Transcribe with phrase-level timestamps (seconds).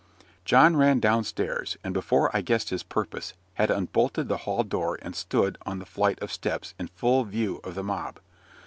[0.45, 4.97] John ran down stairs, and before I guessed his purpose, had unbolted the hall door,
[5.03, 8.19] and stood on the flight of steps, in full view of the mob.